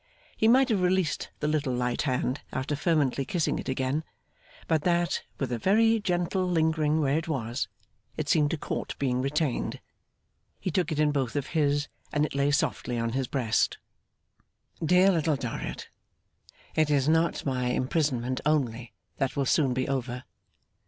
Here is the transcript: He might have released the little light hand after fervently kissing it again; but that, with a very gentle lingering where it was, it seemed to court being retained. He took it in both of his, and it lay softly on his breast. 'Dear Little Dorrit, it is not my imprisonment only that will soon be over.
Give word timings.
He 0.35 0.47
might 0.47 0.69
have 0.69 0.81
released 0.81 1.29
the 1.41 1.47
little 1.47 1.75
light 1.75 2.01
hand 2.01 2.41
after 2.51 2.75
fervently 2.75 3.23
kissing 3.23 3.59
it 3.59 3.69
again; 3.69 4.03
but 4.67 4.81
that, 4.81 5.21
with 5.39 5.51
a 5.51 5.59
very 5.59 5.99
gentle 5.99 6.43
lingering 6.49 6.99
where 6.99 7.19
it 7.19 7.27
was, 7.27 7.67
it 8.17 8.27
seemed 8.27 8.49
to 8.49 8.57
court 8.57 8.95
being 8.97 9.21
retained. 9.21 9.79
He 10.59 10.71
took 10.71 10.91
it 10.91 10.97
in 10.99 11.11
both 11.11 11.35
of 11.35 11.45
his, 11.53 11.87
and 12.11 12.25
it 12.25 12.33
lay 12.33 12.49
softly 12.49 12.97
on 12.97 13.11
his 13.11 13.27
breast. 13.27 13.77
'Dear 14.83 15.11
Little 15.11 15.35
Dorrit, 15.35 15.87
it 16.73 16.89
is 16.89 17.07
not 17.07 17.45
my 17.45 17.65
imprisonment 17.67 18.41
only 18.43 18.93
that 19.17 19.35
will 19.35 19.45
soon 19.45 19.71
be 19.71 19.87
over. 19.87 20.23